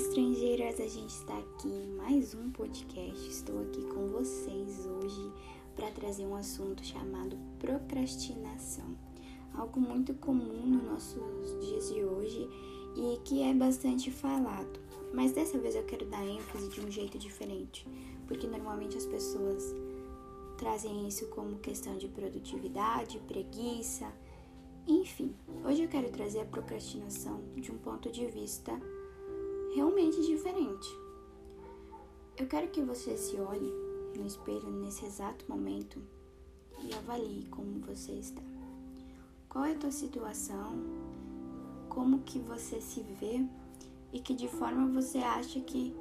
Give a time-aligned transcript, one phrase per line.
[0.00, 0.80] estrangeiras!
[0.80, 3.28] A gente está aqui em mais um podcast.
[3.28, 5.30] Estou aqui com vocês hoje
[5.76, 8.96] para trazer um assunto chamado procrastinação.
[9.52, 12.48] Algo muito comum nos nossos dias de hoje
[12.96, 14.80] e que é bastante falado.
[15.12, 17.86] Mas dessa vez eu quero dar ênfase de um jeito diferente,
[18.26, 19.74] porque normalmente as pessoas
[20.56, 24.10] trazem isso como questão de produtividade, preguiça,
[24.86, 25.34] enfim.
[25.62, 28.80] Hoje eu quero trazer a procrastinação de um ponto de vista
[29.74, 30.88] realmente diferente.
[32.36, 33.72] Eu quero que você se olhe
[34.16, 36.00] no espelho nesse exato momento
[36.82, 38.42] e avalie como você está.
[39.48, 40.82] Qual é a tua situação?
[41.88, 43.44] Como que você se vê
[44.12, 45.94] e que de forma você acha que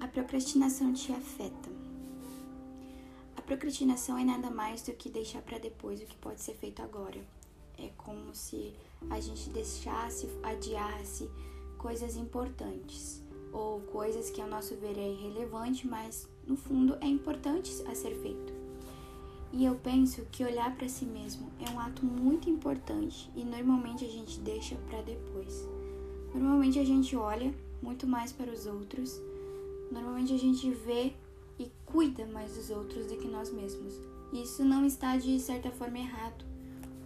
[0.00, 1.70] a procrastinação te afeta?
[3.36, 6.82] A procrastinação é nada mais do que deixar para depois o que pode ser feito
[6.82, 7.20] agora.
[7.78, 8.74] É como se
[9.08, 11.30] a gente deixasse, adiasse
[11.78, 17.72] coisas importantes ou coisas que ao nosso ver é irrelevante, mas no fundo é importante
[17.86, 18.52] a ser feito.
[19.52, 24.04] E eu penso que olhar para si mesmo é um ato muito importante e normalmente
[24.04, 25.66] a gente deixa para depois.
[26.34, 29.18] Normalmente a gente olha muito mais para os outros,
[29.90, 31.14] normalmente a gente vê
[31.58, 33.94] e cuida mais dos outros do que nós mesmos.
[34.32, 36.44] Isso não está de certa forma errado,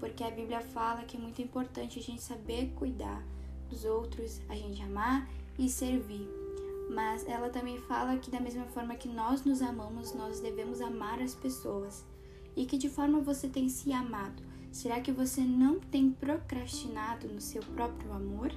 [0.01, 3.25] porque a Bíblia fala que é muito importante a gente saber cuidar
[3.73, 5.28] dos outros, a gente amar
[5.59, 6.28] e servir.
[6.91, 11.20] Mas ela também fala que da mesma forma que nós nos amamos, nós devemos amar
[11.23, 12.05] as pessoas.
[12.55, 14.42] E que de forma você tem se amado?
[14.70, 18.53] Será que você não tem procrastinado no seu próprio amor?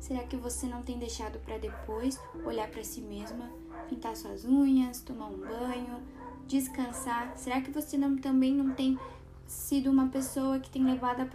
[0.00, 3.50] Será que você não tem deixado para depois olhar para si mesma,
[3.88, 6.02] pintar suas unhas, tomar um banho,
[6.46, 7.36] descansar?
[7.36, 8.98] Será que você não, também não tem
[9.46, 11.26] sido uma pessoa que tem levado a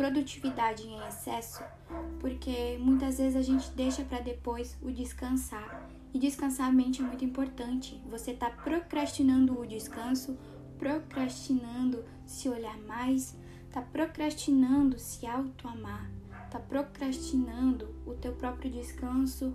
[0.00, 1.62] produtividade em excesso,
[2.20, 5.86] porque muitas vezes a gente deixa para depois o descansar.
[6.14, 8.00] E descansar a mente é muito importante.
[8.08, 10.38] Você está procrastinando o descanso,
[10.78, 13.36] procrastinando se olhar mais,
[13.68, 16.10] está procrastinando se auto-amar,
[16.46, 19.54] está procrastinando o teu próprio descanso,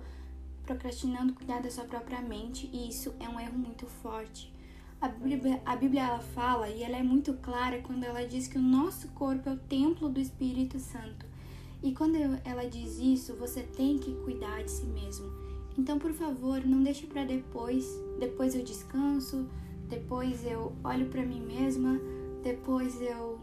[0.63, 4.54] procrastinando cuidar da sua própria mente, e isso é um erro muito forte.
[5.01, 8.57] A Bíblia, a Bíblia ela fala e ela é muito clara quando ela diz que
[8.57, 11.25] o nosso corpo é o templo do Espírito Santo.
[11.83, 15.31] E quando ela diz isso, você tem que cuidar de si mesmo.
[15.77, 17.85] Então, por favor, não deixe para depois.
[18.19, 19.47] Depois eu descanso,
[19.89, 21.99] depois eu olho para mim mesma,
[22.41, 23.39] depois eu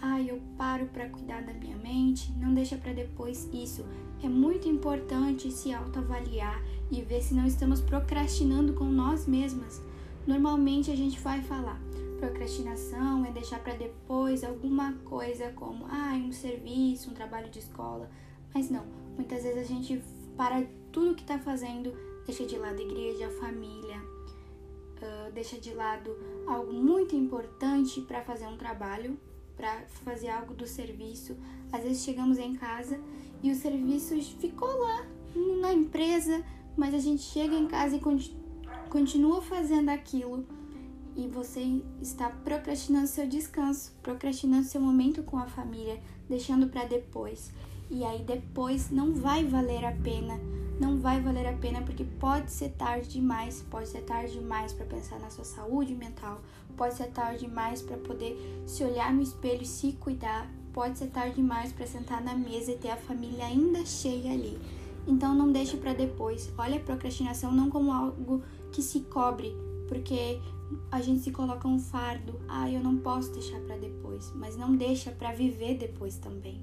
[0.00, 2.32] ai, eu paro para cuidar da minha mente.
[2.32, 3.84] Não deixa para depois isso.
[4.22, 9.80] É muito importante se autoavaliar e ver se não estamos procrastinando com nós mesmas.
[10.26, 11.80] Normalmente a gente vai falar
[12.24, 18.10] procrastinação é deixar para depois alguma coisa como ah, um serviço, um trabalho de escola,
[18.54, 18.84] mas não.
[19.16, 20.02] Muitas vezes a gente
[20.36, 21.92] para tudo que está fazendo,
[22.26, 28.22] deixa de lado a igreja, a família, uh, deixa de lado algo muito importante para
[28.22, 29.18] fazer um trabalho,
[29.56, 31.36] para fazer algo do serviço.
[31.70, 32.98] Às vezes chegamos em casa
[33.42, 35.06] e o serviço ficou lá
[35.60, 36.42] na empresa,
[36.76, 38.43] mas a gente chega em casa e continua
[38.94, 40.46] continua fazendo aquilo
[41.16, 47.50] e você está procrastinando seu descanso, procrastinando seu momento com a família, deixando para depois.
[47.90, 50.38] E aí depois não vai valer a pena,
[50.78, 54.86] não vai valer a pena porque pode ser tarde demais, pode ser tarde demais para
[54.86, 56.40] pensar na sua saúde mental,
[56.76, 61.08] pode ser tarde demais para poder se olhar no espelho e se cuidar, pode ser
[61.08, 64.56] tarde demais para sentar na mesa e ter a família ainda cheia ali.
[65.06, 66.50] Então não deixe para depois.
[66.56, 68.42] Olha a procrastinação não como algo
[68.74, 70.40] que se cobre, porque
[70.90, 72.40] a gente se coloca um fardo.
[72.48, 76.60] Ah, eu não posso deixar para depois, mas não deixa para viver depois também.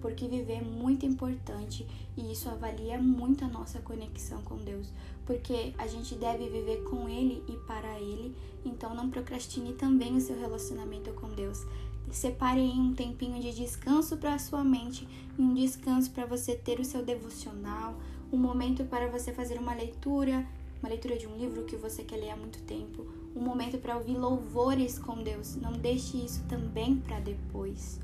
[0.00, 4.90] Porque viver é muito importante e isso avalia muito a nossa conexão com Deus,
[5.26, 8.34] porque a gente deve viver com ele e para ele,
[8.64, 11.66] então não procrastine também o seu relacionamento com Deus.
[12.10, 15.06] Separe um tempinho de descanso para a sua mente
[15.38, 17.94] e um descanso para você ter o seu devocional,
[18.32, 20.46] um momento para você fazer uma leitura,
[20.80, 23.06] uma leitura de um livro que você quer ler há muito tempo,
[23.36, 25.56] um momento para ouvir louvores com Deus.
[25.56, 28.00] Não deixe isso também para depois.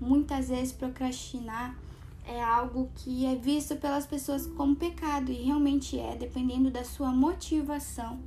[0.00, 1.76] Muitas vezes procrastinar
[2.24, 7.10] é algo que é visto pelas pessoas como pecado e realmente é, dependendo da sua
[7.10, 8.20] motivação.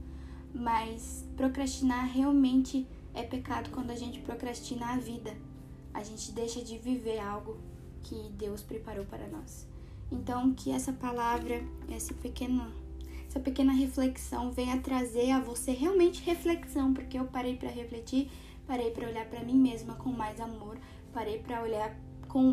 [0.53, 5.35] Mas procrastinar realmente é pecado quando a gente procrastina a vida.
[5.93, 7.57] A gente deixa de viver algo
[8.01, 9.67] que Deus preparou para nós.
[10.11, 12.69] Então, que essa palavra, essa pequena,
[13.31, 18.29] essa pequena reflexão venha trazer a você realmente reflexão, porque eu parei para refletir,
[18.67, 20.77] parei para olhar para mim mesma com mais amor,
[21.13, 21.95] parei para olhar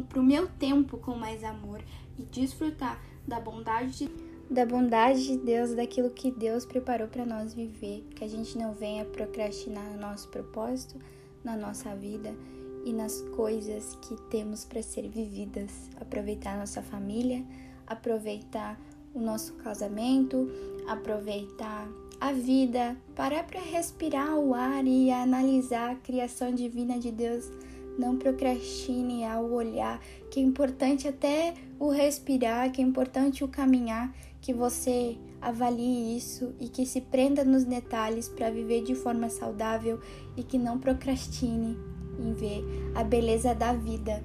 [0.09, 1.83] para o meu tempo com mais amor
[2.17, 7.53] e desfrutar da bondade de da bondade de Deus, daquilo que Deus preparou para nós
[7.53, 10.97] viver, que a gente não venha procrastinar no nosso propósito,
[11.45, 12.35] na nossa vida
[12.83, 15.91] e nas coisas que temos para ser vividas.
[16.01, 17.45] Aproveitar a nossa família,
[17.87, 18.81] aproveitar
[19.15, 20.51] o nosso casamento,
[20.87, 21.89] aproveitar
[22.21, 27.51] a vida, parar para respirar o ar e analisar a criação divina de Deus.
[27.99, 30.01] Não procrastine ao olhar,
[30.31, 36.55] que é importante até o respirar, que é importante o caminhar, que você avalie isso
[36.61, 40.01] e que se prenda nos detalhes para viver de forma saudável
[40.37, 41.77] e que não procrastine
[42.19, 42.65] em ver
[42.95, 44.23] a beleza da vida.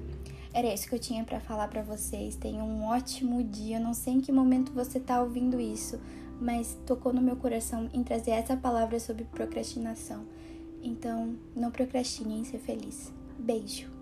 [0.54, 2.36] Era isso que eu tinha para falar para vocês.
[2.36, 3.80] Tenham um ótimo dia.
[3.80, 6.00] Não sei em que momento você está ouvindo isso,
[6.40, 10.24] mas tocou no meu coração em trazer essa palavra sobre procrastinação.
[10.80, 13.12] Então, não procrastine em ser feliz.
[13.36, 13.93] Beijo.